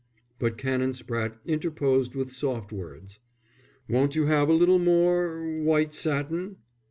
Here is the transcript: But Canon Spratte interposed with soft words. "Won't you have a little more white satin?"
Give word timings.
But 0.39 0.57
Canon 0.57 0.93
Spratte 0.93 1.37
interposed 1.45 2.15
with 2.15 2.31
soft 2.33 2.71
words. 2.73 3.19
"Won't 3.87 4.15
you 4.15 4.25
have 4.25 4.49
a 4.49 4.51
little 4.53 4.79
more 4.79 5.61
white 5.61 5.93
satin?" 5.93 6.57